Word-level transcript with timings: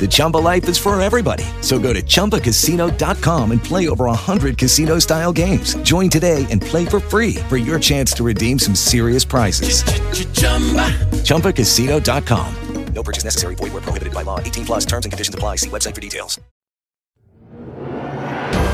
The 0.00 0.08
Chumba 0.10 0.38
life 0.38 0.68
is 0.68 0.76
for 0.76 1.00
everybody. 1.00 1.44
So 1.60 1.78
go 1.78 1.92
to 1.92 2.02
ChumbaCasino.com 2.02 3.50
and 3.52 3.62
play 3.62 3.88
over 3.88 4.06
100 4.06 4.58
casino-style 4.58 5.32
games. 5.32 5.74
Join 5.84 6.08
today 6.10 6.44
and 6.50 6.60
play 6.60 6.84
for 6.84 6.98
free 6.98 7.36
for 7.48 7.56
your 7.56 7.78
chance 7.78 8.12
to 8.14 8.24
redeem 8.24 8.58
some 8.58 8.74
serious 8.74 9.24
prizes. 9.24 9.84
ChumbaCasino.com. 11.22 12.56
No 12.94 13.02
purchase 13.02 13.24
necessary. 13.24 13.54
Void 13.54 13.72
were 13.72 13.80
prohibited 13.80 14.12
by 14.12 14.22
law. 14.22 14.38
18 14.38 14.66
plus 14.66 14.84
terms 14.84 15.06
and 15.06 15.12
conditions 15.12 15.34
apply. 15.34 15.56
See 15.56 15.70
website 15.70 15.94
for 15.94 16.00
details. 16.00 16.40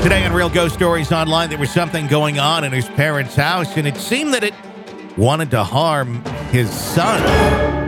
Today 0.03 0.25
on 0.25 0.33
Real 0.33 0.49
Ghost 0.49 0.75
Stories 0.75 1.13
Online, 1.13 1.49
there 1.49 1.59
was 1.59 1.71
something 1.71 2.07
going 2.07 2.39
on 2.39 2.65
in 2.65 2.73
his 2.73 2.89
parents' 2.89 3.35
house, 3.35 3.77
and 3.77 3.87
it 3.87 3.97
seemed 3.97 4.33
that 4.33 4.45
it 4.45 4.55
wanted 5.17 5.51
to 5.51 5.65
harm 5.65 6.25
his 6.51 6.71
son. 6.71 7.88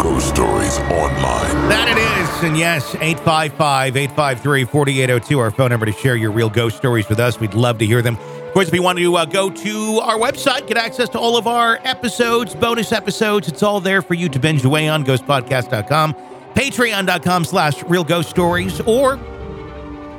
Ghost 0.00 0.28
Stories 0.28 0.78
Online. 0.78 1.68
That 1.68 1.88
it 1.88 1.98
is. 1.98 2.44
And 2.44 2.56
yes, 2.56 2.94
855 2.94 3.96
853 3.96 4.64
4802, 4.64 5.38
our 5.38 5.50
phone 5.50 5.70
number 5.70 5.86
to 5.86 5.92
share 5.92 6.16
your 6.16 6.30
real 6.30 6.50
ghost 6.50 6.76
stories 6.76 7.08
with 7.08 7.18
us. 7.18 7.40
We'd 7.40 7.54
love 7.54 7.78
to 7.78 7.86
hear 7.86 8.02
them. 8.02 8.16
Of 8.16 8.52
course, 8.52 8.68
if 8.68 8.74
you 8.74 8.82
want 8.82 8.98
to 8.98 9.16
uh, 9.16 9.24
go 9.24 9.50
to 9.50 9.98
our 10.00 10.16
website, 10.18 10.66
get 10.66 10.76
access 10.76 11.08
to 11.10 11.18
all 11.18 11.36
of 11.36 11.46
our 11.46 11.78
episodes, 11.84 12.54
bonus 12.54 12.92
episodes, 12.92 13.48
it's 13.48 13.62
all 13.62 13.80
there 13.80 14.02
for 14.02 14.14
you 14.14 14.28
to 14.28 14.38
binge 14.38 14.64
away 14.64 14.88
on, 14.88 15.04
ghostpodcast.com, 15.04 16.14
patreon.com 16.54 17.44
slash 17.44 17.82
real 17.84 18.04
ghost 18.04 18.30
stories, 18.30 18.80
or 18.82 19.14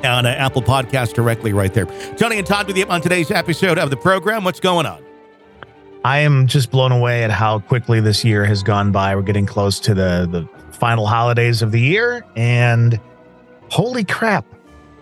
on 0.04 0.26
uh, 0.26 0.28
Apple 0.28 0.62
Podcast 0.62 1.14
directly 1.14 1.52
right 1.52 1.74
there. 1.74 1.86
Tony 2.16 2.38
and 2.38 2.46
Todd 2.46 2.66
with 2.66 2.76
you 2.76 2.86
on 2.86 3.00
today's 3.00 3.30
episode 3.30 3.78
of 3.78 3.90
the 3.90 3.96
program. 3.96 4.44
What's 4.44 4.60
going 4.60 4.86
on? 4.86 5.07
I 6.04 6.18
am 6.18 6.46
just 6.46 6.70
blown 6.70 6.92
away 6.92 7.24
at 7.24 7.30
how 7.30 7.58
quickly 7.60 8.00
this 8.00 8.24
year 8.24 8.44
has 8.44 8.62
gone 8.62 8.92
by. 8.92 9.14
We're 9.16 9.22
getting 9.22 9.46
close 9.46 9.80
to 9.80 9.94
the 9.94 10.28
the 10.30 10.48
final 10.72 11.06
holidays 11.06 11.62
of 11.62 11.72
the 11.72 11.80
year, 11.80 12.24
and 12.36 13.00
holy 13.70 14.04
crap! 14.04 14.46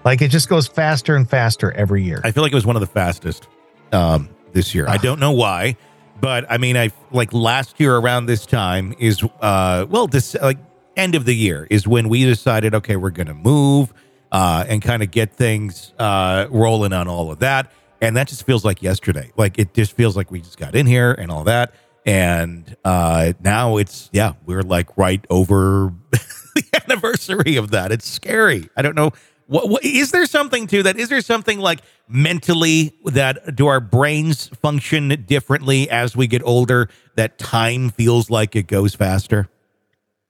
Like 0.04 0.22
it 0.22 0.28
just 0.28 0.48
goes 0.48 0.66
faster 0.66 1.16
and 1.16 1.28
faster 1.28 1.72
every 1.72 2.02
year. 2.02 2.20
I 2.24 2.30
feel 2.30 2.42
like 2.42 2.52
it 2.52 2.56
was 2.56 2.66
one 2.66 2.76
of 2.76 2.80
the 2.80 2.86
fastest 2.86 3.48
um, 3.92 4.28
this 4.52 4.74
year. 4.74 4.88
I 4.88 4.96
don't 4.96 5.20
know 5.20 5.32
why, 5.32 5.76
but 6.20 6.46
I 6.50 6.58
mean, 6.58 6.76
I 6.76 6.90
like 7.10 7.32
last 7.32 7.78
year 7.78 7.96
around 7.96 8.26
this 8.26 8.46
time 8.46 8.94
is 8.98 9.22
uh, 9.40 9.86
well, 9.88 10.06
this 10.06 10.34
like 10.34 10.58
end 10.96 11.14
of 11.14 11.24
the 11.24 11.34
year 11.34 11.66
is 11.70 11.86
when 11.86 12.08
we 12.08 12.24
decided, 12.24 12.74
okay, 12.74 12.96
we're 12.96 13.10
going 13.10 13.26
to 13.26 13.34
move 13.34 13.92
uh, 14.32 14.64
and 14.68 14.82
kind 14.82 15.02
of 15.02 15.10
get 15.10 15.32
things 15.32 15.92
uh, 15.98 16.46
rolling 16.50 16.92
on 16.92 17.08
all 17.08 17.30
of 17.30 17.40
that, 17.40 17.70
and 18.00 18.16
that 18.16 18.28
just 18.28 18.44
feels 18.44 18.64
like 18.64 18.82
yesterday. 18.82 19.32
Like 19.36 19.58
it 19.58 19.74
just 19.74 19.92
feels 19.92 20.16
like 20.16 20.30
we 20.30 20.40
just 20.40 20.58
got 20.58 20.74
in 20.74 20.86
here 20.86 21.12
and 21.12 21.30
all 21.30 21.44
that, 21.44 21.74
and 22.04 22.76
uh, 22.84 23.32
now 23.40 23.76
it's 23.76 24.08
yeah, 24.12 24.34
we're 24.44 24.62
like 24.62 24.96
right 24.96 25.24
over 25.30 25.92
the 26.10 26.82
anniversary 26.84 27.56
of 27.56 27.70
that. 27.72 27.92
It's 27.92 28.08
scary. 28.08 28.68
I 28.76 28.82
don't 28.82 28.94
know. 28.94 29.12
What, 29.48 29.68
what 29.68 29.84
is 29.84 30.10
there 30.10 30.26
something 30.26 30.66
to 30.68 30.82
that? 30.84 30.98
Is 30.98 31.08
there 31.08 31.20
something 31.20 31.60
like 31.60 31.80
mentally 32.08 32.94
that 33.04 33.54
do 33.54 33.68
our 33.68 33.80
brains 33.80 34.48
function 34.48 35.24
differently 35.26 35.88
as 35.88 36.16
we 36.16 36.26
get 36.26 36.42
older? 36.44 36.88
That 37.14 37.38
time 37.38 37.90
feels 37.90 38.28
like 38.28 38.56
it 38.56 38.66
goes 38.66 38.94
faster. 38.94 39.48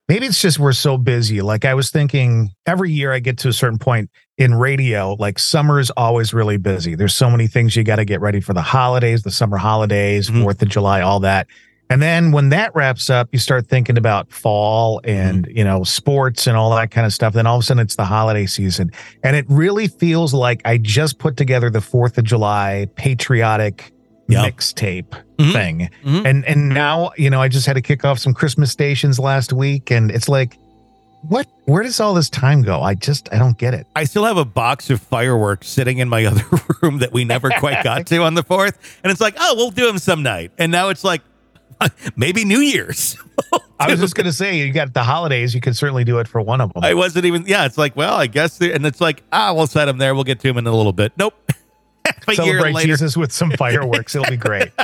Maybe 0.07 0.25
it's 0.25 0.41
just 0.41 0.57
we're 0.57 0.71
so 0.71 0.97
busy. 0.97 1.41
Like 1.41 1.65
I 1.65 1.73
was 1.73 1.89
thinking 1.89 2.51
every 2.65 2.91
year 2.91 3.11
I 3.11 3.19
get 3.19 3.37
to 3.39 3.49
a 3.49 3.53
certain 3.53 3.77
point 3.77 4.09
in 4.37 4.55
radio, 4.55 5.13
like 5.19 5.37
summer 5.37 5.79
is 5.81 5.89
always 5.97 6.33
really 6.33 6.55
busy. 6.57 6.95
There's 6.95 7.15
so 7.15 7.29
many 7.29 7.47
things 7.47 7.75
you 7.75 7.83
got 7.83 7.97
to 7.97 8.05
get 8.05 8.21
ready 8.21 8.39
for 8.39 8.53
the 8.53 8.61
holidays, 8.61 9.23
the 9.23 9.31
summer 9.31 9.57
holidays, 9.57 10.29
Mhm. 10.29 10.43
4th 10.43 10.61
of 10.61 10.69
July, 10.69 11.01
all 11.01 11.19
that. 11.21 11.47
And 11.89 12.01
then 12.01 12.31
when 12.31 12.49
that 12.49 12.73
wraps 12.75 13.09
up, 13.09 13.29
you 13.33 13.39
start 13.39 13.67
thinking 13.67 13.97
about 13.97 14.31
fall 14.31 15.01
and, 15.03 15.45
Mm-hmm. 15.45 15.57
you 15.57 15.63
know, 15.65 15.83
sports 15.83 16.47
and 16.47 16.55
all 16.55 16.73
that 16.75 16.89
kind 16.91 17.05
of 17.05 17.13
stuff. 17.13 17.33
Then 17.33 17.45
all 17.47 17.57
of 17.57 17.63
a 17.63 17.65
sudden 17.65 17.81
it's 17.81 17.95
the 17.97 18.05
holiday 18.05 18.45
season. 18.45 18.91
And 19.23 19.35
it 19.35 19.45
really 19.49 19.87
feels 19.89 20.33
like 20.33 20.61
I 20.63 20.77
just 20.77 21.17
put 21.19 21.35
together 21.35 21.69
the 21.69 21.79
4th 21.81 22.17
of 22.17 22.23
July 22.23 22.87
patriotic 22.95 23.91
Yeah. 24.29 24.43
mixtape 24.49 25.13
Mhm. 25.39 25.51
thing. 25.53 25.89
Mhm. 26.05 26.25
And 26.25 26.45
and 26.45 26.69
now, 26.69 27.11
you 27.17 27.29
know, 27.29 27.41
I 27.41 27.47
just 27.47 27.65
had 27.65 27.73
to 27.73 27.81
kick 27.81 28.03
off 28.05 28.19
some 28.19 28.33
Christmas 28.33 28.71
stations 28.71 29.19
last 29.19 29.53
week 29.53 29.89
and 29.91 30.11
it's 30.11 30.27
like 30.29 30.57
what 31.23 31.47
where 31.65 31.81
does 31.83 31.99
all 31.99 32.13
this 32.13 32.29
time 32.29 32.61
go? 32.61 32.81
I 32.81 32.93
just 32.93 33.27
I 33.33 33.37
don't 33.39 33.57
get 33.57 33.73
it. 33.73 33.87
I 33.95 34.03
still 34.03 34.23
have 34.25 34.37
a 34.37 34.45
box 34.45 34.89
of 34.89 35.01
fireworks 35.01 35.67
sitting 35.67 35.97
in 35.97 36.07
my 36.09 36.25
other 36.29 36.43
room 36.81 36.99
that 36.99 37.11
we 37.11 37.25
never 37.25 37.49
quite 37.49 37.83
got 37.83 38.05
to 38.07 38.17
on 38.23 38.35
the 38.35 38.43
fourth, 38.43 38.77
and 39.03 39.11
it's 39.11 39.19
like, 39.21 39.35
oh, 39.39 39.55
we'll 39.55 39.71
do 39.71 39.85
them 39.87 39.97
some 39.97 40.23
night. 40.23 40.51
And 40.57 40.71
now 40.71 40.89
it's 40.89 41.03
like, 41.03 41.21
maybe 42.15 42.45
New 42.45 42.59
Year's. 42.59 43.17
I 43.79 43.89
was 43.91 43.99
just 43.99 44.15
going 44.15 44.25
to 44.25 44.33
say 44.33 44.57
you 44.57 44.71
got 44.73 44.93
the 44.93 45.03
holidays, 45.03 45.53
you 45.53 45.61
could 45.61 45.75
certainly 45.75 46.03
do 46.03 46.17
it 46.19 46.27
for 46.27 46.41
one 46.41 46.61
of 46.61 46.73
them. 46.73 46.83
I 46.83 46.93
wasn't 46.95 47.25
even. 47.25 47.45
Yeah, 47.45 47.65
it's 47.65 47.77
like, 47.77 47.95
well, 47.95 48.15
I 48.15 48.27
guess, 48.27 48.59
and 48.61 48.85
it's 48.85 48.99
like, 49.01 49.23
ah, 49.31 49.53
we'll 49.53 49.67
set 49.67 49.85
them 49.85 49.97
there. 49.99 50.15
We'll 50.15 50.23
get 50.23 50.39
to 50.39 50.47
them 50.47 50.57
in 50.57 50.65
a 50.67 50.75
little 50.75 50.93
bit. 50.93 51.11
Nope. 51.17 51.33
Half 52.27 52.27
a 52.27 52.45
year 52.45 52.59
Celebrate. 52.59 52.85
Jesus 52.85 53.17
with 53.17 53.31
some 53.31 53.51
fireworks. 53.51 54.15
It'll 54.15 54.29
be 54.29 54.37
great. 54.37 54.71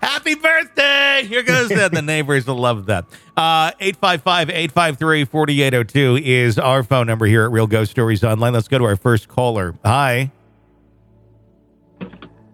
Happy 0.00 0.34
birthday! 0.34 1.24
Here 1.26 1.42
goes 1.42 1.68
that. 1.68 1.92
The 1.92 2.02
neighbors 2.02 2.46
will 2.46 2.56
love 2.56 2.86
that. 2.86 3.04
Uh, 3.36 3.72
855-853-4802 3.72 6.22
is 6.22 6.58
our 6.58 6.82
phone 6.82 7.06
number 7.06 7.26
here 7.26 7.44
at 7.44 7.50
Real 7.50 7.66
Ghost 7.66 7.90
Stories 7.90 8.24
Online. 8.24 8.52
Let's 8.52 8.68
go 8.68 8.78
to 8.78 8.84
our 8.84 8.96
first 8.96 9.28
caller. 9.28 9.74
Hi. 9.84 10.32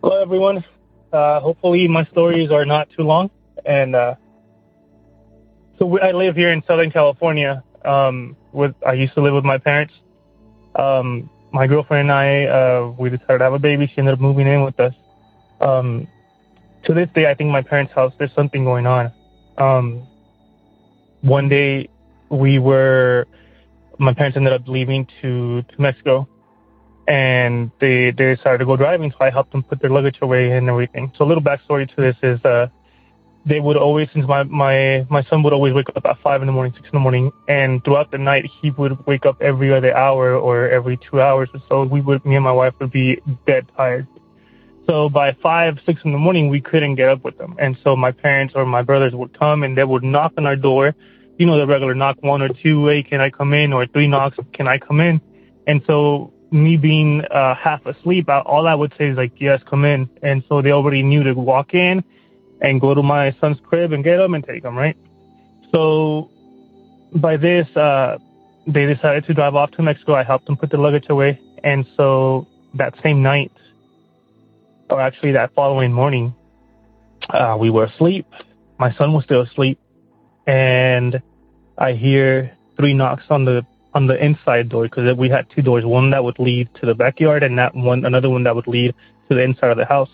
Hello, 0.03 0.21
everyone. 0.21 0.65
Uh, 1.13 1.41
hopefully, 1.41 1.89
my 1.89 2.05
stories 2.07 2.51
are 2.51 2.65
not 2.65 2.89
too 2.91 3.03
long. 3.03 3.31
And 3.65 3.95
uh, 3.95 4.15
so 5.79 5.87
we, 5.87 6.01
I 6.01 6.13
live 6.13 6.37
here 6.37 6.51
in 6.51 6.63
Southern 6.67 6.91
California. 6.91 7.63
Um, 7.85 8.37
with 8.53 8.75
I 8.87 8.95
used 8.95 9.15
to 9.15 9.23
live 9.23 9.35
with 9.35 9.45
my 9.45 9.59
parents. 9.59 9.95
Um, 10.75 11.31
my 11.55 11.69
girlfriend 11.69 12.11
and 12.11 12.13
I, 12.13 12.45
uh, 12.47 12.93
we 12.99 13.11
decided 13.11 13.39
to 13.39 13.45
have 13.45 13.53
a 13.53 13.61
baby. 13.61 13.87
She 13.87 13.99
ended 13.99 14.15
up 14.15 14.21
moving 14.21 14.49
in 14.49 14.65
with 14.65 14.79
us. 14.81 14.93
Um, 15.61 16.09
to 16.85 16.93
this 16.93 17.09
day, 17.15 17.31
I 17.31 17.35
think 17.35 17.51
my 17.51 17.63
parents' 17.63 17.93
house 17.95 18.13
there's 18.19 18.35
something 18.35 18.65
going 18.65 18.87
on. 18.87 19.13
Um, 19.57 20.07
one 21.21 21.49
day, 21.49 21.89
we 22.29 22.59
were 22.59 23.27
my 23.99 24.13
parents 24.13 24.37
ended 24.37 24.53
up 24.53 24.67
leaving 24.67 25.07
to 25.23 25.63
to 25.63 25.81
Mexico, 25.81 26.29
and 27.07 27.71
they 27.81 28.11
they 28.11 28.35
decided 28.35 28.59
to 28.59 28.67
go 28.67 28.77
driving. 28.77 29.13
So 29.13 29.19
I 29.21 29.31
helped 29.31 29.53
them 29.53 29.63
put 29.63 29.81
their 29.81 29.91
luggage 29.91 30.19
away 30.23 30.51
and 30.51 30.69
everything. 30.69 31.13
So 31.17 31.25
a 31.25 31.29
little 31.29 31.43
backstory 31.43 31.89
to 31.95 32.01
this 32.03 32.17
is 32.23 32.45
uh, 32.45 32.67
they 33.47 33.61
would 33.61 33.77
always, 33.77 34.09
since 34.13 34.27
my 34.27 34.43
my 34.45 35.07
my 35.11 35.23
son 35.25 35.43
would 35.43 35.53
always 35.53 35.75
wake 35.75 35.89
up 35.95 36.05
at 36.07 36.19
five 36.23 36.41
in 36.41 36.47
the 36.47 36.53
morning, 36.53 36.73
six 36.75 36.87
in 36.87 36.93
the 36.93 37.01
morning, 37.01 37.31
and 37.49 37.85
throughout 37.85 38.11
the 38.11 38.19
night 38.19 38.51
he 38.63 38.71
would 38.71 39.07
wake 39.07 39.27
up 39.27 39.41
every 39.43 39.73
other 39.73 39.95
hour 39.95 40.35
or 40.35 40.69
every 40.69 40.99
two 41.11 41.21
hours 41.21 41.49
or 41.53 41.61
so. 41.69 41.85
We 41.85 42.01
would, 42.01 42.25
me 42.25 42.37
and 42.37 42.45
my 42.45 42.53
wife 42.53 42.75
would 42.81 42.91
be 42.91 43.21
dead 43.47 43.67
tired. 43.77 44.07
So 44.87 45.09
by 45.09 45.33
five, 45.43 45.79
six 45.87 46.01
in 46.05 46.13
the 46.13 46.19
morning, 46.19 46.49
we 46.49 46.61
couldn't 46.61 46.97
get 46.97 47.09
up 47.09 47.25
with 47.25 47.39
them. 47.39 47.57
And 47.59 47.77
so 47.83 47.97
my 47.97 48.13
parents 48.13 48.55
or 48.57 48.67
my 48.67 48.83
brothers 48.83 49.15
would 49.15 49.39
come 49.39 49.63
and 49.63 49.77
they 49.77 49.85
would 49.85 50.03
knock 50.03 50.33
on 50.37 50.47
our 50.47 50.57
door. 50.57 50.95
You 51.39 51.47
know, 51.47 51.59
the 51.59 51.67
regular 51.67 51.95
knock 51.95 52.19
one 52.21 52.43
or 52.43 52.49
two, 52.49 52.87
hey, 52.87 53.03
can 53.03 53.21
I 53.21 53.31
come 53.31 53.55
in? 53.55 53.73
Or 53.73 53.87
three 53.87 54.07
knocks, 54.07 54.37
can 54.53 54.69
I 54.69 54.79
come 54.79 55.01
in? 55.01 55.23
And 55.67 55.83
so 55.87 56.35
me 56.51 56.77
being 56.77 57.23
uh, 57.31 57.55
half 57.55 57.85
asleep, 57.87 58.29
all 58.29 58.67
I 58.69 58.75
would 58.75 58.93
say 58.99 59.09
is 59.09 59.17
like, 59.17 59.33
yes, 59.39 59.63
come 59.69 59.87
in. 59.87 60.09
And 60.23 60.45
so 60.49 60.61
they 60.61 60.71
already 60.71 61.03
knew 61.03 61.23
to 61.25 61.33
walk 61.33 61.73
in 61.73 62.05
and 62.65 62.81
go 62.81 62.95
to 62.95 63.03
my 63.03 63.37
son's 63.41 63.59
crib 63.63 63.93
and 63.93 64.03
get 64.03 64.19
him 64.19 64.33
and 64.33 64.43
take 64.43 64.65
him, 64.65 64.75
right? 64.75 64.97
So 65.71 66.31
by 67.15 67.37
this, 67.37 67.69
uh, 67.77 68.17
they 68.67 68.87
decided 68.87 69.27
to 69.27 69.35
drive 69.35 69.55
off 69.55 69.71
to 69.73 69.83
Mexico. 69.83 70.15
I 70.15 70.25
helped 70.25 70.47
them 70.47 70.57
put 70.57 70.71
the 70.71 70.79
luggage 70.79 71.05
away. 71.11 71.39
And 71.63 71.85
so 71.95 72.49
that 72.73 72.95
same 73.03 73.23
night, 73.23 73.53
or 74.89 74.99
actually 74.99 75.33
that 75.33 75.55
following 75.55 75.93
morning, 75.93 76.35
uh, 77.29 77.57
we 77.61 77.69
were 77.69 77.85
asleep. 77.85 78.27
My 78.79 78.95
son 78.95 79.13
was 79.13 79.25
still 79.25 79.43
asleep, 79.43 79.79
and 80.47 81.23
I 81.77 81.93
hear 81.93 82.57
three 82.77 82.95
knocks 82.95 83.25
on 83.29 83.45
the 83.45 83.67
on 83.93 84.07
the 84.07 84.23
inside 84.23 84.69
door 84.71 84.85
because 84.85 85.17
we 85.17 85.29
had 85.29 85.47
two 85.55 85.63
doors, 85.63 85.85
one 85.85 86.11
that 86.11 86.25
would 86.25 86.39
lead 86.39 86.69
to 86.81 86.87
the 86.87 86.95
backyard, 86.95 87.43
and 87.43 87.59
that 87.59 87.75
one 87.75 88.05
another 88.05 88.31
one 88.31 88.43
that 88.45 88.55
would 88.57 88.67
lead 88.67 88.95
to 89.29 89.35
the 89.35 89.43
inside 89.43 89.71
of 89.71 89.77
the 89.77 89.85
house. 89.85 90.11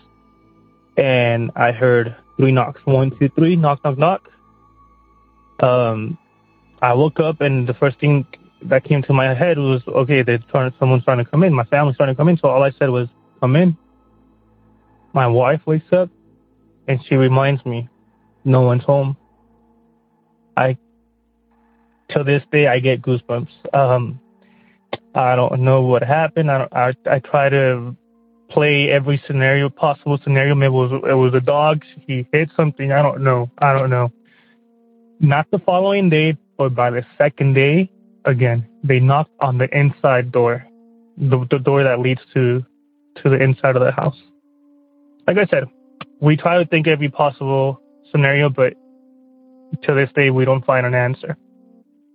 And 0.97 1.51
I 1.55 1.71
heard 1.71 2.15
three 2.41 2.51
knocks, 2.51 2.81
one, 2.85 3.11
two, 3.17 3.29
three, 3.29 3.55
knock, 3.55 3.83
knock, 3.83 3.97
knock. 3.97 4.29
Um, 5.59 6.17
I 6.81 6.93
woke 6.93 7.19
up, 7.19 7.41
and 7.41 7.67
the 7.67 7.73
first 7.75 7.99
thing 7.99 8.25
that 8.63 8.83
came 8.83 9.01
to 9.03 9.13
my 9.13 9.33
head 9.33 9.57
was, 9.57 9.81
okay, 9.87 10.23
they're 10.23 10.39
trying, 10.49 10.73
someone's 10.79 11.03
trying 11.03 11.19
to 11.19 11.25
come 11.25 11.43
in. 11.43 11.53
My 11.53 11.65
family's 11.65 11.97
trying 11.97 12.09
to 12.09 12.15
come 12.15 12.29
in. 12.29 12.37
So 12.37 12.47
all 12.47 12.63
I 12.63 12.71
said 12.71 12.89
was, 12.89 13.07
come 13.39 13.55
in 13.55 13.77
my 15.13 15.27
wife 15.27 15.61
wakes 15.65 15.91
up 15.91 16.09
and 16.87 16.99
she 17.05 17.15
reminds 17.15 17.65
me 17.65 17.89
no 18.43 18.61
one's 18.61 18.83
home. 18.83 19.17
I 20.57 20.77
till 22.11 22.23
this 22.23 22.43
day 22.51 22.67
I 22.67 22.79
get 22.79 23.01
goosebumps. 23.01 23.49
Um, 23.73 24.19
I 25.15 25.35
don't 25.35 25.61
know 25.61 25.81
what 25.81 26.03
happened. 26.03 26.51
I 26.51 26.67
I 26.71 26.93
I 27.09 27.19
try 27.19 27.49
to 27.49 27.95
play 28.51 28.89
every 28.89 29.21
scenario 29.25 29.69
possible 29.69 30.19
scenario. 30.23 30.55
Maybe 30.55 30.67
it 30.67 30.77
was 30.77 30.91
it 31.09 31.13
was 31.13 31.33
a 31.33 31.41
dog. 31.41 31.83
He 32.07 32.27
hit 32.31 32.49
something. 32.55 32.91
I 32.91 33.01
don't 33.01 33.23
know. 33.23 33.49
I 33.59 33.73
don't 33.73 33.89
know. 33.89 34.11
Not 35.19 35.49
the 35.51 35.59
following 35.59 36.09
day, 36.09 36.37
but 36.57 36.75
by 36.75 36.89
the 36.89 37.05
second 37.17 37.53
day, 37.53 37.91
again 38.25 38.67
they 38.83 38.99
knocked 38.99 39.31
on 39.39 39.57
the 39.57 39.69
inside 39.77 40.31
door, 40.31 40.65
the 41.17 41.45
the 41.49 41.59
door 41.59 41.83
that 41.83 41.99
leads 41.99 42.21
to 42.33 42.65
to 43.23 43.29
the 43.29 43.41
inside 43.41 43.75
of 43.75 43.83
the 43.83 43.91
house 43.91 44.17
like 45.27 45.37
I 45.37 45.45
said, 45.49 45.65
we 46.19 46.37
try 46.37 46.57
to 46.61 46.65
think 46.69 46.87
every 46.87 47.09
possible 47.09 47.81
scenario, 48.11 48.49
but 48.49 48.73
to 49.83 49.93
this 49.93 50.09
day, 50.15 50.29
we 50.29 50.45
don't 50.45 50.65
find 50.65 50.85
an 50.85 50.93
answer. 50.93 51.37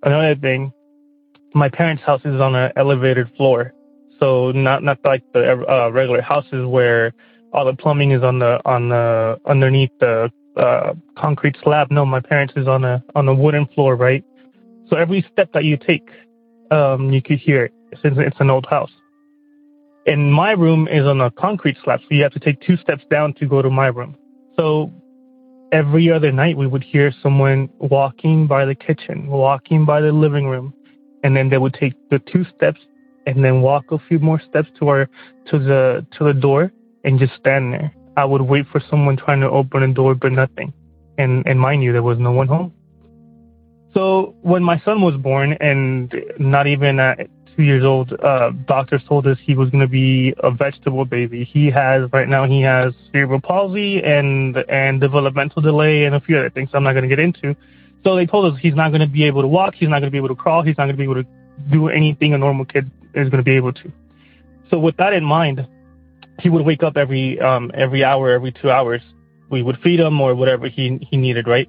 Another 0.03 0.35
thing, 0.37 0.73
my 1.55 1.69
parents' 1.69 2.03
house 2.05 2.21
is 2.25 2.41
on 2.41 2.55
an 2.55 2.73
elevated 2.77 3.31
floor, 3.37 3.73
so 4.19 4.53
not 4.53 4.83
not 4.83 4.99
like 5.05 5.23
the 5.33 5.65
uh, 5.69 5.91
regular 5.91 6.23
houses 6.23 6.65
where 6.67 7.13
all 7.53 7.65
the 7.65 7.75
plumbing 7.75 8.13
is 8.13 8.23
on 8.23 8.39
the 8.39 8.61
on 8.65 8.89
the 8.89 9.39
underneath 9.47 9.91
the 10.01 10.31
uh, 10.57 10.95
concrete 11.17 11.57
slab. 11.63 11.91
No, 11.91 12.05
my 12.07 12.21
parents 12.21 12.55
is 12.57 12.67
on 12.67 12.85
a 12.85 13.03
on 13.15 13.29
a 13.29 13.35
wooden 13.35 13.67
floor, 13.75 13.97
right? 13.97 14.25
So 14.89 14.97
every 14.97 15.27
step 15.33 15.53
that 15.53 15.65
you 15.65 15.77
take, 15.77 16.09
um, 16.71 17.13
you 17.13 17.21
could 17.21 17.39
hear 17.39 17.65
it 17.65 17.73
since 18.03 18.17
it's 18.19 18.41
an 18.41 18.51
old 18.51 18.67
house. 18.67 18.93
And 20.07 20.33
my 20.33 20.53
room 20.53 20.87
is 20.87 21.05
on 21.05 21.21
a 21.21 21.31
concrete 21.33 21.77
slab, 21.83 22.01
so 22.01 22.07
you 22.11 22.23
have 22.23 22.33
to 22.33 22.39
take 22.39 22.61
two 22.61 22.77
steps 22.77 23.03
down 23.11 23.35
to 23.35 23.47
go 23.47 23.61
to 23.61 23.71
my 23.71 23.89
room. 23.89 24.17
So 24.57 24.93
every 25.73 26.11
other 26.13 26.31
night 26.31 26.57
we 26.57 26.69
would 26.69 26.85
hear 26.85 27.13
someone 27.23 27.69
walking 27.79 28.47
by 28.47 28.65
the 28.65 28.75
kitchen, 28.75 29.27
walking 29.27 29.85
by 29.85 30.01
the 30.01 30.13
living 30.13 30.47
room, 30.47 30.73
and 31.25 31.37
then 31.37 31.49
they 31.51 31.59
would 31.59 31.75
take 31.75 31.95
the 32.11 32.21
two 32.21 32.45
steps 32.55 32.81
and 33.27 33.45
then 33.45 33.61
walk 33.61 33.85
a 33.91 33.99
few 34.09 34.19
more 34.19 34.41
steps 34.49 34.69
to 34.79 34.89
our 34.89 35.09
to 35.51 35.59
the 35.59 36.07
to 36.17 36.25
the 36.25 36.35
door 36.35 36.73
and 37.05 37.19
just 37.19 37.35
stand 37.35 37.73
there. 37.73 37.93
I 38.17 38.25
would 38.25 38.43
wait 38.43 38.67
for 38.73 38.83
someone 38.91 39.17
trying 39.17 39.41
to 39.41 39.51
open 39.51 39.83
a 39.83 39.93
door, 39.93 40.15
but 40.15 40.33
nothing. 40.33 40.73
And 41.19 41.47
and 41.47 41.61
mind 41.61 41.83
you, 41.83 41.93
there 41.93 42.03
was 42.03 42.19
no 42.19 42.33
one 42.33 42.49
home. 42.49 42.73
So 43.95 44.35
when 44.43 44.63
my 44.63 44.81
son 44.85 45.01
was 45.01 45.17
born, 45.17 45.55
and 45.55 46.15
not 46.39 46.67
even 46.67 47.01
at 47.01 47.31
two 47.57 47.63
years 47.63 47.85
old, 47.85 48.13
uh, 48.13 48.51
doctors 48.67 49.03
told 49.09 49.27
us 49.27 49.39
he 49.43 49.55
was 49.55 49.71
going 49.71 49.81
to 49.81 49.89
be 49.89 50.35
a 50.43 50.51
vegetable 50.51 51.05
baby. 51.07 51.45
He 51.45 51.71
has 51.71 52.11
right 52.13 52.29
now 52.29 52.47
he 52.47 52.61
has 52.63 52.93
cerebral 53.11 53.41
palsy 53.41 54.03
and 54.03 54.57
and 54.69 55.01
developmental 55.01 55.63
delay 55.63 56.05
and 56.05 56.15
a 56.15 56.21
few 56.21 56.37
other 56.39 56.51
things 56.51 56.71
I'm 56.75 56.85
not 56.85 56.93
going 56.93 57.09
to 57.09 57.09
get 57.09 57.19
into. 57.19 57.57
So 58.05 58.15
they 58.15 58.27
told 58.27 58.53
us 58.53 58.61
he's 58.61 58.75
not 58.75 58.91
going 58.91 59.01
to 59.01 59.09
be 59.09 59.25
able 59.25 59.43
to 59.43 59.49
walk, 59.49 59.75
he's 59.75 59.89
not 59.89 60.01
going 60.01 60.11
to 60.11 60.13
be 60.13 60.19
able 60.19 60.29
to 60.29 60.37
crawl, 60.37 60.63
he's 60.63 60.77
not 60.79 60.85
going 60.85 60.97
to 60.97 60.99
be 60.99 61.05
able 61.05 61.23
to 61.23 61.29
do 61.71 61.89
anything 61.89 62.35
a 62.35 62.39
normal 62.39 62.65
kid 62.65 62.91
is 63.17 63.29
going 63.29 63.39
to 63.39 63.43
be 63.43 63.57
able 63.57 63.73
to. 63.73 63.93
So 64.71 64.79
with 64.79 64.97
that 64.99 65.13
in 65.13 65.25
mind, 65.25 65.67
he 66.41 66.49
would 66.49 66.65
wake 66.65 66.83
up 66.83 66.97
every 66.97 67.41
um, 67.41 67.71
every 67.75 68.05
hour, 68.05 68.31
every 68.31 68.53
two 68.53 68.71
hours. 68.71 69.03
We 69.51 69.63
would 69.63 69.79
feed 69.83 70.01
him 70.01 70.21
or 70.21 70.35
whatever 70.35 70.69
he 70.69 70.99
he 71.11 71.17
needed, 71.17 71.47
right? 71.47 71.69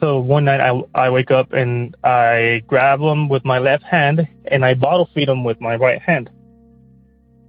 So 0.00 0.18
one 0.18 0.44
night 0.44 0.60
I, 0.60 0.82
I 0.94 1.10
wake 1.10 1.30
up 1.30 1.52
and 1.52 1.96
I 2.04 2.62
grab 2.66 3.00
him 3.00 3.28
with 3.28 3.44
my 3.44 3.58
left 3.58 3.84
hand 3.84 4.28
and 4.44 4.64
I 4.64 4.74
bottle 4.74 5.08
feed 5.14 5.28
him 5.28 5.42
with 5.42 5.60
my 5.60 5.76
right 5.76 6.00
hand. 6.02 6.28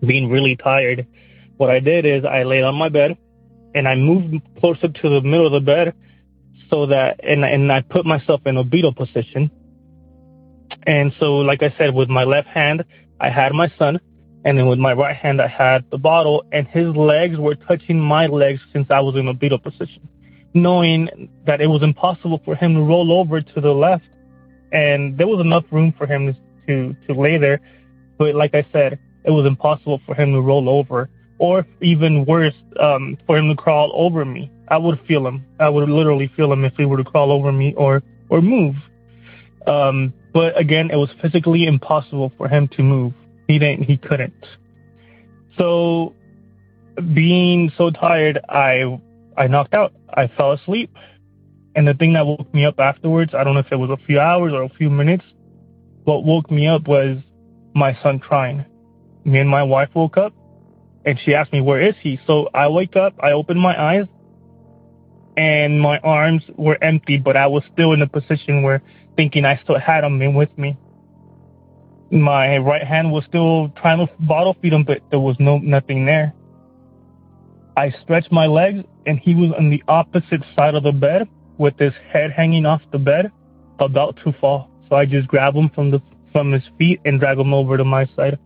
Being 0.05 0.29
really 0.29 0.55
tired, 0.55 1.05
what 1.57 1.69
I 1.69 1.79
did 1.79 2.05
is 2.05 2.23
I 2.23 2.43
laid 2.43 2.63
on 2.63 2.75
my 2.75 2.87
bed 2.87 3.17
and 3.75 3.87
I 3.87 3.95
moved 3.95 4.41
closer 4.59 4.87
to 4.87 5.09
the 5.09 5.21
middle 5.21 5.45
of 5.45 5.51
the 5.51 5.59
bed 5.59 5.93
so 6.69 6.85
that, 6.85 7.19
and, 7.23 7.43
and 7.43 7.71
I 7.71 7.81
put 7.81 8.05
myself 8.05 8.41
in 8.45 8.55
a 8.57 8.63
beetle 8.63 8.93
position. 8.93 9.51
And 10.85 11.13
so, 11.19 11.37
like 11.37 11.63
I 11.63 11.73
said, 11.77 11.93
with 11.93 12.09
my 12.09 12.23
left 12.23 12.47
hand, 12.47 12.85
I 13.19 13.29
had 13.29 13.53
my 13.53 13.71
son 13.77 13.99
and 14.45 14.57
then 14.57 14.67
with 14.67 14.79
my 14.79 14.93
right 14.93 15.15
hand, 15.15 15.41
I 15.41 15.47
had 15.47 15.83
the 15.91 15.97
bottle 15.97 16.45
and 16.51 16.67
his 16.67 16.95
legs 16.95 17.37
were 17.37 17.55
touching 17.55 17.99
my 17.99 18.27
legs 18.27 18.61
since 18.71 18.87
I 18.89 18.99
was 18.99 19.15
in 19.15 19.27
a 19.27 19.33
beetle 19.33 19.59
position 19.59 20.07
knowing 20.53 21.29
that 21.45 21.61
it 21.61 21.67
was 21.67 21.83
impossible 21.83 22.41
for 22.43 22.55
him 22.55 22.73
to 22.75 22.81
roll 22.81 23.11
over 23.11 23.41
to 23.41 23.61
the 23.61 23.71
left, 23.71 24.05
and 24.71 25.17
there 25.17 25.27
was 25.27 25.39
enough 25.39 25.63
room 25.71 25.93
for 25.97 26.05
him 26.07 26.35
to 26.67 26.95
to 27.07 27.13
lay 27.13 27.37
there, 27.37 27.61
but 28.17 28.35
like 28.35 28.53
I 28.53 28.65
said, 28.73 28.99
it 29.23 29.31
was 29.31 29.45
impossible 29.45 30.01
for 30.05 30.15
him 30.15 30.33
to 30.33 30.41
roll 30.41 30.69
over, 30.69 31.09
or 31.39 31.65
even 31.81 32.25
worse, 32.25 32.55
um, 32.79 33.17
for 33.25 33.37
him 33.37 33.49
to 33.49 33.55
crawl 33.55 33.91
over 33.93 34.25
me. 34.25 34.51
I 34.69 34.77
would 34.77 34.99
feel 35.07 35.25
him. 35.25 35.45
I 35.59 35.69
would 35.69 35.87
literally 35.89 36.29
feel 36.35 36.51
him 36.51 36.65
if 36.65 36.73
he 36.75 36.85
were 36.85 36.97
to 36.97 37.03
crawl 37.03 37.31
over 37.31 37.51
me 37.51 37.73
or 37.75 38.03
or 38.29 38.41
move. 38.41 38.75
Um, 39.65 40.13
but 40.37 40.55
again, 40.55 40.91
it 40.91 40.97
was 40.97 41.09
physically 41.19 41.65
impossible 41.65 42.31
for 42.37 42.47
him 42.47 42.67
to 42.67 42.83
move. 42.83 43.11
He 43.47 43.57
didn't. 43.57 43.85
He 43.85 43.97
couldn't. 43.97 44.45
So, 45.57 46.13
being 47.15 47.71
so 47.75 47.89
tired, 47.89 48.37
I 48.47 49.01
I 49.35 49.47
knocked 49.47 49.73
out. 49.73 49.93
I 50.13 50.27
fell 50.27 50.51
asleep. 50.51 50.95
And 51.75 51.87
the 51.87 51.95
thing 51.95 52.13
that 52.13 52.27
woke 52.27 52.53
me 52.53 52.65
up 52.65 52.79
afterwards, 52.79 53.33
I 53.33 53.43
don't 53.43 53.55
know 53.55 53.61
if 53.61 53.71
it 53.71 53.77
was 53.77 53.89
a 53.89 53.97
few 54.05 54.19
hours 54.19 54.53
or 54.53 54.61
a 54.61 54.69
few 54.69 54.91
minutes, 54.91 55.23
what 56.03 56.23
woke 56.23 56.51
me 56.51 56.67
up 56.67 56.87
was 56.87 57.17
my 57.73 57.97
son 58.03 58.19
crying. 58.19 58.63
Me 59.25 59.39
and 59.39 59.49
my 59.49 59.63
wife 59.63 59.89
woke 59.95 60.17
up 60.17 60.35
and 61.03 61.19
she 61.25 61.33
asked 61.33 61.51
me, 61.51 61.61
Where 61.61 61.81
is 61.81 61.95
he? 61.99 62.19
So 62.27 62.47
I 62.53 62.67
wake 62.67 62.95
up, 62.95 63.15
I 63.23 63.31
open 63.31 63.57
my 63.57 63.75
eyes, 63.75 64.05
and 65.37 65.79
my 65.79 65.99
arms 65.99 66.43
were 66.57 66.83
empty, 66.83 67.17
but 67.17 67.37
I 67.37 67.45
was 67.45 67.63
still 67.71 67.93
in 67.93 68.01
a 68.01 68.07
position 68.07 68.63
where 68.63 68.81
thinking 69.15 69.45
I 69.45 69.59
still 69.63 69.79
had 69.79 70.03
him 70.03 70.21
in 70.21 70.33
with 70.33 70.55
me. 70.57 70.75
My 72.09 72.57
right 72.57 72.83
hand 72.83 73.11
was 73.11 73.23
still 73.25 73.69
trying 73.77 74.05
to 74.05 74.11
bottle 74.25 74.55
feed 74.61 74.73
him, 74.73 74.83
but 74.83 75.01
there 75.11 75.19
was 75.19 75.35
no 75.39 75.59
nothing 75.59 76.05
there. 76.05 76.33
I 77.75 77.93
stretched 78.03 78.31
my 78.31 78.47
legs 78.47 78.83
and 79.05 79.19
he 79.19 79.35
was 79.35 79.51
on 79.57 79.69
the 79.69 79.83
opposite 79.87 80.41
side 80.55 80.73
of 80.73 80.83
the 80.83 80.91
bed 80.91 81.29
with 81.59 81.77
his 81.77 81.93
head 82.11 82.31
hanging 82.31 82.65
off 82.65 82.81
the 82.91 82.97
bed, 82.97 83.31
about 83.79 84.17
to 84.23 84.33
fall. 84.33 84.69
So 84.89 84.95
I 84.95 85.05
just 85.05 85.27
grab 85.27 85.53
him 85.55 85.69
from 85.69 85.91
the 85.91 86.01
from 86.31 86.51
his 86.51 86.63
feet 86.77 86.99
and 87.05 87.19
drag 87.19 87.37
him 87.37 87.53
over 87.53 87.77
to 87.77 87.83
my 87.83 88.05
side. 88.15 88.39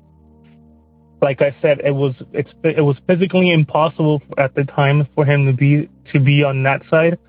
Like 1.21 1.41
I 1.41 1.55
said, 1.61 1.81
it 1.83 1.91
was 1.91 2.15
it's 2.33 2.51
it 2.63 2.81
was 2.81 2.97
physically 3.07 3.51
impossible 3.51 4.21
at 4.37 4.55
the 4.55 4.63
time 4.63 5.07
for 5.13 5.23
him 5.23 5.45
to 5.45 5.53
be 5.53 5.87
to 6.11 6.19
be 6.19 6.43
on 6.43 6.63
that 6.63 6.81
side. 6.89 7.19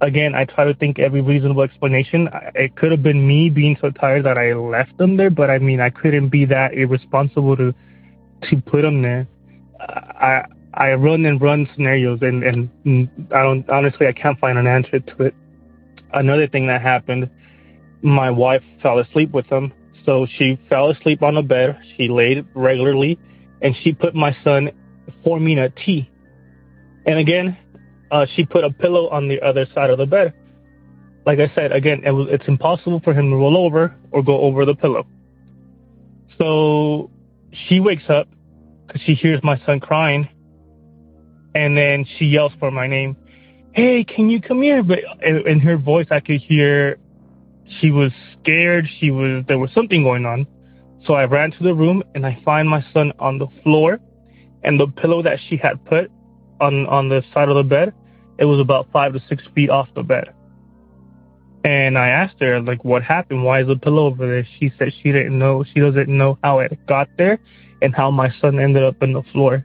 Again, 0.00 0.34
I 0.34 0.44
try 0.44 0.64
to 0.64 0.74
think 0.74 0.98
every 0.98 1.20
reasonable 1.20 1.62
explanation. 1.62 2.28
It 2.54 2.76
could 2.76 2.90
have 2.90 3.02
been 3.02 3.26
me 3.26 3.50
being 3.50 3.76
so 3.80 3.90
tired 3.90 4.24
that 4.24 4.38
I 4.38 4.52
left 4.54 4.98
him 5.00 5.16
there, 5.16 5.30
but 5.30 5.50
I 5.50 5.58
mean, 5.58 5.80
I 5.80 5.90
couldn't 5.90 6.28
be 6.28 6.44
that 6.46 6.74
irresponsible 6.74 7.56
to 7.56 7.74
to 8.50 8.62
put 8.62 8.82
them 8.82 9.02
there. 9.02 9.26
I 9.78 10.44
I 10.74 10.94
run 10.94 11.26
and 11.26 11.40
run 11.40 11.68
scenarios, 11.74 12.20
and 12.22 12.42
and 12.42 13.08
I 13.30 13.42
don't 13.42 13.68
honestly 13.68 14.06
I 14.06 14.12
can't 14.12 14.38
find 14.38 14.58
an 14.58 14.66
answer 14.66 15.00
to 15.00 15.22
it. 15.24 15.34
Another 16.14 16.46
thing 16.46 16.66
that 16.68 16.80
happened, 16.80 17.28
my 18.02 18.30
wife 18.30 18.62
fell 18.82 18.98
asleep 18.98 19.32
with 19.32 19.48
them, 19.48 19.72
so 20.04 20.26
she 20.38 20.58
fell 20.68 20.90
asleep 20.90 21.22
on 21.22 21.34
the 21.34 21.42
bed. 21.42 21.78
She 21.96 22.08
laid 22.08 22.46
regularly, 22.54 23.18
and 23.60 23.74
she 23.82 23.92
put 23.92 24.14
my 24.14 24.36
son 24.44 24.70
forming 25.24 25.58
a 25.58 25.70
T. 25.70 26.10
And 27.06 27.18
again, 27.18 27.56
uh, 28.10 28.26
she 28.34 28.44
put 28.44 28.64
a 28.64 28.70
pillow 28.70 29.08
on 29.08 29.28
the 29.28 29.40
other 29.40 29.66
side 29.74 29.90
of 29.90 29.98
the 29.98 30.06
bed. 30.06 30.34
Like 31.24 31.38
I 31.38 31.52
said, 31.54 31.72
again, 31.72 32.02
it 32.04 32.10
was, 32.10 32.28
it's 32.30 32.46
impossible 32.48 33.00
for 33.00 33.14
him 33.14 33.30
to 33.30 33.36
roll 33.36 33.56
over 33.56 33.94
or 34.10 34.22
go 34.22 34.40
over 34.40 34.64
the 34.64 34.74
pillow. 34.74 35.06
So 36.38 37.10
she 37.68 37.80
wakes 37.80 38.04
up 38.08 38.28
because 38.86 39.02
she 39.02 39.14
hears 39.14 39.40
my 39.42 39.60
son 39.64 39.78
crying, 39.78 40.28
and 41.54 41.76
then 41.76 42.04
she 42.18 42.26
yells 42.26 42.52
for 42.58 42.70
my 42.70 42.86
name. 42.86 43.16
Hey, 43.72 44.04
can 44.04 44.28
you 44.28 44.40
come 44.40 44.62
here? 44.62 44.82
But 44.82 44.98
in, 45.22 45.46
in 45.46 45.60
her 45.60 45.76
voice, 45.76 46.06
I 46.10 46.20
could 46.20 46.40
hear 46.40 46.98
she 47.80 47.90
was 47.90 48.12
scared. 48.40 48.88
She 48.98 49.10
was 49.10 49.44
there 49.48 49.58
was 49.58 49.70
something 49.72 50.02
going 50.02 50.26
on. 50.26 50.46
So 51.06 51.14
I 51.14 51.24
ran 51.24 51.50
to 51.52 51.62
the 51.62 51.74
room 51.74 52.02
and 52.14 52.24
I 52.24 52.40
find 52.44 52.68
my 52.68 52.84
son 52.92 53.12
on 53.18 53.38
the 53.38 53.48
floor, 53.62 53.98
and 54.62 54.78
the 54.78 54.86
pillow 54.86 55.22
that 55.22 55.38
she 55.48 55.56
had 55.56 55.84
put 55.84 56.10
on 56.60 56.86
on 56.86 57.08
the 57.08 57.22
side 57.34 57.48
of 57.48 57.56
the 57.56 57.64
bed, 57.64 57.92
it 58.38 58.44
was 58.44 58.60
about 58.60 58.88
five 58.92 59.12
to 59.14 59.20
six 59.28 59.42
feet 59.54 59.70
off 59.70 59.88
the 59.94 60.02
bed. 60.02 60.32
And 61.64 61.96
I 61.96 62.08
asked 62.08 62.40
her 62.40 62.60
like, 62.60 62.84
what 62.84 63.04
happened? 63.04 63.44
Why 63.44 63.60
is 63.60 63.68
the 63.68 63.76
pillow 63.76 64.06
over 64.06 64.26
there? 64.26 64.46
She 64.58 64.72
said 64.78 64.92
she 65.00 65.12
didn't 65.12 65.38
know. 65.38 65.64
She 65.64 65.78
doesn't 65.78 66.08
know 66.08 66.38
how 66.42 66.58
it 66.58 66.76
got 66.86 67.08
there 67.18 67.38
and 67.82 67.94
how 67.94 68.10
my 68.10 68.32
son 68.40 68.58
ended 68.58 68.82
up 68.82 69.00
in 69.02 69.12
the 69.12 69.22
floor. 69.32 69.64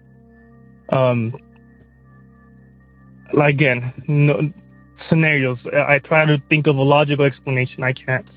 Um, 0.90 1.36
again, 3.42 3.94
no 4.08 4.54
scenarios. 5.10 5.60
I 5.74 6.00
try 6.00 6.26
to 6.26 6.42
think 6.50 6.68
of 6.68 6.78
a 6.78 6.82
logical 6.82 7.26
explanation. 7.26 7.84
I 7.84 7.94
can't. 7.94 8.28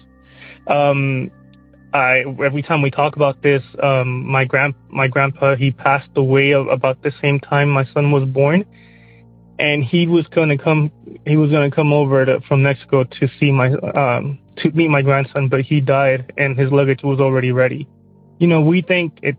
Um, 0.67 1.31
I 1.93 2.23
every 2.45 2.63
time 2.63 2.83
we 2.83 2.91
talk 2.91 3.17
about 3.17 3.43
this, 3.43 3.63
um, 3.83 4.27
my 4.27 4.45
grand 4.45 4.75
my 4.91 5.09
grandpa 5.09 5.57
he 5.57 5.71
passed 5.71 6.11
away 6.17 6.53
about 6.53 7.03
the 7.03 7.13
same 7.21 7.41
time 7.41 7.69
my 7.69 7.85
son 7.93 8.13
was 8.13 8.25
born, 8.25 8.65
and 9.59 9.85
he 9.85 10.07
was 10.07 10.27
gonna 10.29 10.59
come 10.59 10.93
he 11.27 11.37
was 11.37 11.51
gonna 11.51 11.71
come 11.71 11.93
over 11.93 12.25
to, 12.25 12.41
from 12.47 12.63
Mexico 12.63 13.05
to 13.05 13.29
see 13.39 13.51
my 13.51 13.73
um 13.73 14.39
to 14.59 14.71
meet 14.73 14.89
my 14.89 15.03
grandson, 15.03 15.49
but 15.49 15.63
he 15.63 15.81
died 15.81 16.33
and 16.37 16.59
his 16.59 16.71
luggage 16.71 17.03
was 17.03 17.21
already 17.21 17.51
ready. 17.51 17.89
You 18.39 18.47
know, 18.47 18.61
we 18.61 18.83
think 18.83 19.19
it 19.23 19.37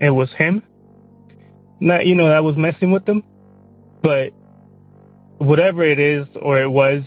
it 0.00 0.10
was 0.10 0.30
him. 0.32 0.62
Not 1.80 2.06
you 2.06 2.14
know 2.14 2.28
that 2.28 2.42
was 2.42 2.56
messing 2.56 2.90
with 2.90 3.04
them, 3.04 3.22
but 4.02 4.32
whatever 5.42 5.82
it 5.82 5.98
is 5.98 6.26
or 6.40 6.60
it 6.60 6.70
was, 6.70 7.02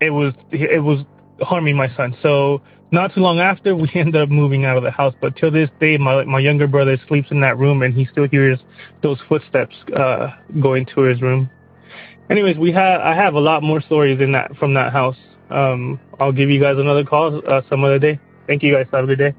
it 0.00 0.10
was 0.10 0.34
it 0.50 0.82
was 0.82 1.04
harming 1.40 1.76
my 1.76 1.94
son. 1.96 2.16
So 2.22 2.62
not 2.90 3.14
too 3.14 3.20
long 3.20 3.40
after, 3.40 3.74
we 3.74 3.90
ended 3.94 4.16
up 4.16 4.28
moving 4.28 4.64
out 4.64 4.76
of 4.76 4.82
the 4.82 4.90
house. 4.90 5.14
But 5.20 5.36
till 5.36 5.50
this 5.50 5.70
day, 5.80 5.98
my 5.98 6.24
my 6.24 6.38
younger 6.38 6.66
brother 6.66 6.98
sleeps 7.08 7.30
in 7.30 7.40
that 7.40 7.58
room, 7.58 7.82
and 7.82 7.94
he 7.94 8.06
still 8.06 8.28
hears 8.28 8.58
those 9.02 9.18
footsteps 9.28 9.74
uh, 9.96 10.28
going 10.60 10.86
to 10.94 11.02
his 11.02 11.20
room. 11.20 11.50
Anyways, 12.30 12.56
we 12.56 12.72
have 12.72 13.00
I 13.00 13.14
have 13.14 13.34
a 13.34 13.40
lot 13.40 13.62
more 13.62 13.80
stories 13.80 14.20
in 14.20 14.32
that 14.32 14.56
from 14.56 14.74
that 14.74 14.92
house. 14.92 15.16
Um, 15.50 16.00
I'll 16.18 16.32
give 16.32 16.48
you 16.48 16.60
guys 16.60 16.78
another 16.78 17.04
call 17.04 17.42
uh, 17.46 17.62
some 17.68 17.84
other 17.84 17.98
day. 17.98 18.18
Thank 18.46 18.62
you 18.62 18.72
guys. 18.72 18.86
Have 18.92 19.04
a 19.04 19.06
good 19.06 19.18
day. 19.18 19.34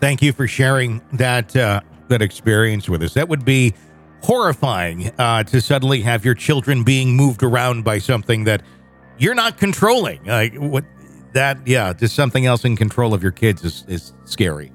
Thank 0.00 0.22
you 0.22 0.32
for 0.32 0.46
sharing 0.46 1.00
that 1.14 1.56
uh, 1.56 1.80
that 2.08 2.22
experience 2.22 2.88
with 2.88 3.02
us. 3.02 3.14
That 3.14 3.28
would 3.28 3.44
be 3.44 3.74
horrifying 4.24 5.12
uh, 5.18 5.42
to 5.44 5.60
suddenly 5.60 6.00
have 6.00 6.24
your 6.24 6.34
children 6.34 6.82
being 6.82 7.14
moved 7.14 7.42
around 7.42 7.84
by 7.84 7.98
something 7.98 8.44
that 8.44 8.62
you're 9.18 9.34
not 9.34 9.58
controlling. 9.58 10.24
Like 10.24 10.54
what 10.54 10.84
that, 11.34 11.58
yeah, 11.66 11.92
just 11.92 12.14
something 12.14 12.46
else 12.46 12.64
in 12.64 12.74
control 12.74 13.12
of 13.12 13.22
your 13.22 13.32
kids 13.32 13.62
is 13.62 13.84
is 13.86 14.14
scary. 14.24 14.72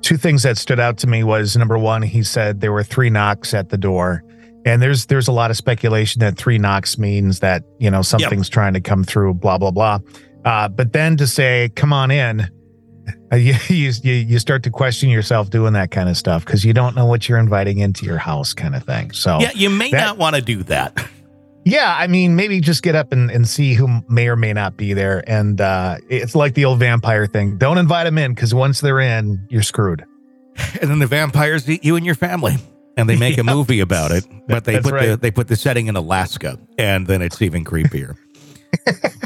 Two 0.00 0.16
things 0.16 0.42
that 0.42 0.56
stood 0.56 0.80
out 0.80 0.96
to 0.98 1.06
me 1.06 1.22
was 1.22 1.56
number 1.56 1.78
one, 1.78 2.02
he 2.02 2.22
said 2.22 2.60
there 2.60 2.72
were 2.72 2.82
three 2.82 3.10
knocks 3.10 3.54
at 3.54 3.68
the 3.68 3.78
door. 3.78 4.24
And 4.64 4.80
there's 4.80 5.06
there's 5.06 5.28
a 5.28 5.32
lot 5.32 5.50
of 5.50 5.56
speculation 5.56 6.20
that 6.20 6.38
three 6.38 6.56
knocks 6.56 6.96
means 6.96 7.40
that 7.40 7.64
you 7.78 7.90
know 7.90 8.00
something's 8.00 8.46
yep. 8.46 8.52
trying 8.52 8.72
to 8.74 8.80
come 8.80 9.04
through, 9.04 9.34
blah 9.34 9.58
blah 9.58 9.72
blah. 9.72 9.98
Uh, 10.44 10.68
but 10.68 10.92
then 10.92 11.16
to 11.18 11.26
say, 11.26 11.68
"Come 11.74 11.92
on 11.92 12.10
in," 12.10 12.48
you, 13.32 13.54
you 13.68 13.92
you 14.02 14.38
start 14.38 14.62
to 14.64 14.70
question 14.70 15.08
yourself 15.08 15.50
doing 15.50 15.72
that 15.72 15.90
kind 15.90 16.08
of 16.08 16.16
stuff 16.16 16.44
because 16.44 16.64
you 16.64 16.72
don't 16.72 16.94
know 16.94 17.06
what 17.06 17.28
you're 17.28 17.38
inviting 17.38 17.78
into 17.78 18.04
your 18.04 18.18
house, 18.18 18.52
kind 18.52 18.74
of 18.74 18.84
thing. 18.84 19.12
So 19.12 19.38
yeah, 19.40 19.50
you 19.54 19.70
may 19.70 19.90
that, 19.90 20.00
not 20.00 20.18
want 20.18 20.36
to 20.36 20.42
do 20.42 20.62
that. 20.64 21.06
Yeah, 21.64 21.94
I 21.96 22.08
mean, 22.08 22.34
maybe 22.34 22.60
just 22.60 22.82
get 22.82 22.96
up 22.96 23.12
and, 23.12 23.30
and 23.30 23.46
see 23.46 23.74
who 23.74 24.02
may 24.08 24.26
or 24.26 24.34
may 24.34 24.52
not 24.52 24.76
be 24.76 24.94
there. 24.94 25.22
And 25.28 25.60
uh, 25.60 25.98
it's 26.08 26.34
like 26.34 26.54
the 26.54 26.64
old 26.64 26.80
vampire 26.80 27.26
thing. 27.26 27.56
Don't 27.56 27.78
invite 27.78 28.04
them 28.04 28.18
in 28.18 28.34
because 28.34 28.52
once 28.52 28.80
they're 28.80 28.98
in, 28.98 29.46
you're 29.48 29.62
screwed. 29.62 30.04
And 30.80 30.90
then 30.90 30.98
the 30.98 31.06
vampires 31.06 31.68
eat 31.70 31.84
you 31.84 31.94
and 31.94 32.04
your 32.04 32.16
family. 32.16 32.56
And 32.96 33.08
they 33.08 33.16
make 33.16 33.36
yep. 33.36 33.46
a 33.46 33.54
movie 33.54 33.78
about 33.78 34.10
it, 34.10 34.26
but 34.48 34.64
they 34.64 34.74
That's 34.74 34.86
put 34.86 34.94
right. 34.94 35.06
the 35.10 35.16
they 35.16 35.30
put 35.30 35.48
the 35.48 35.56
setting 35.56 35.86
in 35.86 35.96
Alaska, 35.96 36.58
and 36.76 37.06
then 37.06 37.22
it's 37.22 37.40
even 37.40 37.64
creepier. 37.64 38.16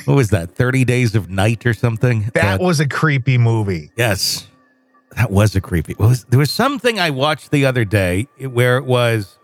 What 0.07 0.17
was 0.17 0.31
that? 0.31 0.53
Thirty 0.53 0.85
Days 0.85 1.15
of 1.15 1.31
Night 1.31 1.67
or 1.67 1.75
something? 1.75 2.23
That, 2.35 2.35
that 2.35 2.61
was 2.61 2.81
a 2.81 2.89
creepy 2.89 3.39
movie. 3.39 3.91
Yes, 3.97 4.49
that 5.17 5.31
was 5.31 5.55
a 5.55 5.61
creepy. 5.61 5.95
Was, 5.99 6.25
there 6.25 6.39
was 6.39 6.51
something 6.51 6.99
I 6.99 7.11
watched 7.11 7.51
the 7.51 7.67
other 7.67 7.85
day 7.85 8.29
where 8.41 8.79
it 8.79 8.85
was 8.85 9.39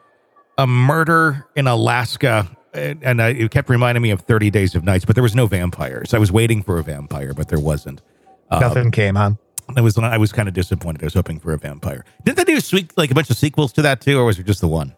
a 0.58 0.66
murder 0.66 1.46
in 1.56 1.66
Alaska 1.66 2.56
and, 2.74 3.02
and 3.02 3.22
I, 3.22 3.28
it 3.28 3.50
kept 3.50 3.68
reminding 3.68 4.02
me 4.02 4.10
of 4.10 4.22
30 4.22 4.50
Days 4.50 4.74
of 4.74 4.84
Nights, 4.84 5.04
but 5.04 5.14
there 5.14 5.22
was 5.22 5.34
no 5.34 5.46
vampires. 5.46 6.14
I 6.14 6.18
was 6.18 6.32
waiting 6.32 6.62
for 6.62 6.78
a 6.78 6.82
vampire, 6.82 7.34
but 7.34 7.48
there 7.48 7.60
wasn't. 7.60 8.00
Nothing 8.50 8.86
um, 8.86 8.90
came, 8.90 9.14
huh? 9.14 9.32
I 9.76 9.80
was 9.80 9.96
I 9.96 10.18
was 10.18 10.32
kind 10.32 10.48
of 10.48 10.54
disappointed. 10.54 11.02
I 11.02 11.06
was 11.06 11.14
hoping 11.14 11.38
for 11.38 11.52
a 11.52 11.58
vampire. 11.58 12.04
Didn't 12.24 12.36
they 12.36 12.44
do 12.44 12.86
like 12.96 13.10
a 13.10 13.14
bunch 13.14 13.30
of 13.30 13.36
sequels 13.36 13.72
to 13.74 13.82
that 13.82 14.00
too, 14.00 14.18
or 14.18 14.24
was 14.24 14.38
it 14.38 14.44
just 14.44 14.60
the 14.60 14.68
one? 14.68 14.94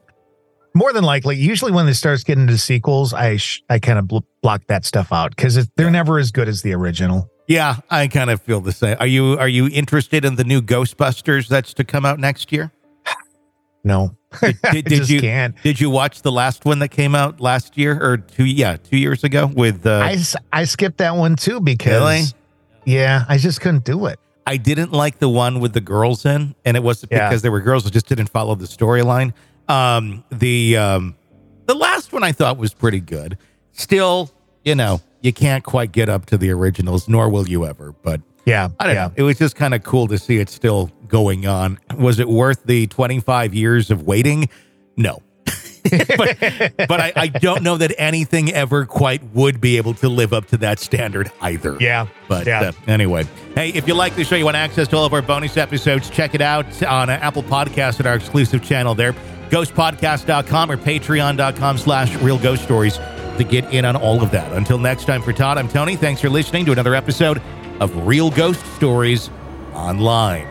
More 0.75 0.93
than 0.93 1.05
likely, 1.05 1.37
usually 1.37 1.71
when 1.71 1.87
it 1.87 1.95
starts 1.95 2.25
getting 2.25 2.43
into 2.43 2.59
sequels, 2.59 3.15
I 3.15 3.37
sh- 3.37 3.63
I 3.71 3.79
kind 3.79 3.99
of 3.99 4.09
bl- 4.09 4.19
block 4.43 4.67
that 4.67 4.85
stuff 4.85 5.13
out 5.13 5.31
because 5.37 5.55
they're 5.77 5.87
yeah. 5.87 5.91
never 5.91 6.19
as 6.19 6.33
good 6.33 6.49
as 6.49 6.63
the 6.63 6.73
original. 6.73 7.31
Yeah, 7.47 7.77
I 7.91 8.09
kind 8.09 8.31
of 8.31 8.41
feel 8.41 8.61
the 8.61 8.73
same. 8.73 8.97
Are 8.99 9.07
you 9.07 9.39
are 9.39 9.49
you 9.49 9.69
interested 9.69 10.25
in 10.25 10.37
the 10.37 10.45
new 10.45 10.61
Ghostbusters 10.61 11.49
that's 11.49 11.75
to 11.75 11.85
come 11.85 12.05
out 12.05 12.19
next 12.19 12.53
year? 12.53 12.73
No. 13.87 14.17
Did, 14.41 14.59
did, 14.63 14.85
did 14.87 15.11
you 15.11 15.21
can't. 15.21 15.55
did 15.63 15.79
you 15.79 15.91
watch 15.91 16.23
the 16.23 16.33
last 16.33 16.65
one 16.65 16.79
that 16.79 16.89
came 16.89 17.15
out 17.15 17.39
last 17.39 17.77
year 17.77 18.03
or 18.03 18.17
two? 18.17 18.47
Yeah, 18.47 18.79
two 18.79 18.97
years 18.97 19.23
ago 19.23 19.47
with. 19.47 19.87
Uh, 19.87 20.01
I 20.03 20.19
I 20.53 20.65
skipped 20.65 20.97
that 20.99 21.15
one 21.15 21.37
too 21.37 21.61
because. 21.61 21.93
Really? 21.93 22.23
Yeah, 22.85 23.25
I 23.29 23.37
just 23.37 23.61
couldn't 23.61 23.85
do 23.85 24.07
it. 24.07 24.19
I 24.47 24.57
didn't 24.57 24.93
like 24.93 25.19
the 25.19 25.29
one 25.29 25.61
with 25.61 25.73
the 25.73 25.81
girls 25.81 26.27
in, 26.27 26.55
and 26.65 26.77
it 26.77 26.83
wasn't 26.83 27.13
yeah. 27.13 27.29
because 27.29 27.43
they 27.43 27.49
were 27.49 27.61
girls. 27.61 27.87
I 27.87 27.91
just 27.91 28.09
didn't 28.09 28.29
follow 28.29 28.55
the 28.55 28.67
storyline. 28.67 29.33
Um, 29.69 30.25
the 30.31 30.77
um, 30.77 31.17
the 31.67 31.75
last 31.75 32.13
one 32.13 32.23
I 32.23 32.33
thought 32.33 32.59
was 32.59 32.75
pretty 32.75 33.01
good. 33.01 33.39
Still, 33.73 34.31
you 34.65 34.75
know, 34.75 35.01
you 35.21 35.33
can't 35.33 35.65
quite 35.65 35.93
get 35.93 36.09
up 36.09 36.27
to 36.27 36.39
the 36.39 36.51
originals, 36.51 37.09
nor 37.09 37.29
will 37.29 37.49
you 37.49 37.65
ever. 37.67 37.93
But 37.93 38.21
yeah, 38.45 38.69
I 38.79 38.87
don't 38.87 38.95
yeah. 38.95 39.07
know. 39.07 39.13
It 39.17 39.23
was 39.23 39.39
just 39.39 39.57
kind 39.57 39.75
of 39.75 39.83
cool 39.83 40.07
to 40.09 40.19
see 40.19 40.39
it 40.39 40.49
still 40.49 40.91
going 41.09 41.47
on. 41.47 41.79
Was 41.97 42.19
it 42.19 42.29
worth 42.29 42.65
the 42.65 42.87
25 42.89 43.55
years 43.55 43.91
of 43.91 44.03
waiting? 44.03 44.49
No. 44.97 45.23
but 46.17 46.39
but 46.89 47.01
I, 47.01 47.13
I, 47.15 47.29
don't 47.29 47.63
know 47.63 47.77
that 47.77 47.95
anything 47.99 48.51
ever 48.51 48.87
quite 48.87 49.23
would 49.35 49.61
be 49.61 49.77
able 49.77 49.93
to 49.95 50.09
live 50.09 50.33
up 50.33 50.47
to 50.47 50.57
that 50.59 50.79
standard 50.79 51.31
either. 51.43 51.77
Yeah. 51.79 52.07
But 52.27 52.47
yeah. 52.47 52.61
Uh, 52.61 52.73
anyway, 52.87 53.27
hey, 53.55 53.69
if 53.69 53.87
you 53.87 53.93
like 53.93 54.17
the 54.17 54.25
show, 54.25 54.35
you 54.35 54.47
want 54.47 54.57
access 54.57 54.89
to 54.89 54.97
all 54.97 55.05
of 55.05 55.13
our 55.13 55.21
bonus 55.21 55.59
episodes, 55.59 56.09
check 56.09 56.35
it 56.35 56.41
out 56.41 56.83
on 56.85 57.11
uh, 57.11 57.19
Apple 57.21 57.43
Podcasts 57.43 58.01
at 58.01 58.07
our 58.07 58.15
exclusive 58.15 58.63
channel 58.63 58.95
there, 58.95 59.15
ghostpodcast.com 59.51 60.71
or 60.71 60.77
patreon.com 60.77 61.79
slash 61.79 62.15
real 62.17 62.39
ghost 62.39 62.63
stories 62.63 62.99
to 63.39 63.45
get 63.45 63.65
in 63.73 63.85
on 63.85 63.97
all 63.97 64.23
of 64.23 64.31
that. 64.31 64.53
Until 64.53 64.79
next 64.79 65.05
time, 65.07 65.23
for 65.23 65.33
Todd, 65.33 65.59
I'm 65.59 65.69
Tony. 65.69 65.97
Thanks 65.97 66.21
for 66.21 66.31
listening 66.31 66.65
to 66.67 66.73
another 66.73 66.95
episode 66.95 67.43
of 67.81 68.07
Real 68.07 68.31
Ghost 68.31 68.65
Stories 68.75 69.31
Online. 69.75 70.47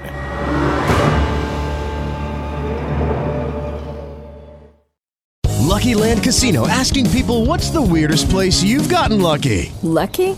Lucky 5.73 5.95
Land 5.95 6.23
Casino 6.23 6.67
asking 6.67 7.09
people 7.09 7.45
what's 7.45 7.69
the 7.69 7.81
weirdest 7.81 8.29
place 8.29 8.61
you've 8.63 8.87
gotten 8.89 9.19
lucky? 9.19 9.71
Lucky? 9.81 10.37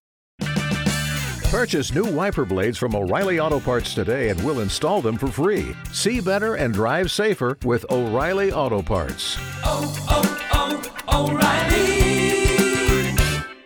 Purchase 1.51 1.93
new 1.93 2.05
wiper 2.05 2.45
blades 2.45 2.77
from 2.77 2.95
O'Reilly 2.95 3.37
Auto 3.41 3.59
Parts 3.59 3.93
today 3.93 4.29
and 4.29 4.41
we'll 4.41 4.61
install 4.61 5.01
them 5.01 5.17
for 5.17 5.27
free. 5.27 5.75
See 5.91 6.21
better 6.21 6.55
and 6.55 6.73
drive 6.73 7.11
safer 7.11 7.57
with 7.65 7.85
O'Reilly 7.89 8.53
Auto 8.53 8.81
Parts. 8.81 9.35
Oh, 9.65 9.93
oh, 10.07 10.91
oh, 11.09 11.29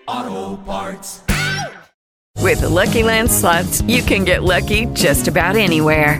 O'Reilly 0.08 0.34
Auto 0.48 0.60
Parts. 0.64 1.22
With 2.42 2.62
the 2.62 2.70
Lucky 2.70 3.04
Land 3.04 3.30
slots, 3.30 3.84
you 3.84 4.02
can 4.02 4.24
get 4.24 4.42
lucky 4.42 4.88
just 4.88 5.28
about 5.28 5.56
anywhere. 5.56 6.20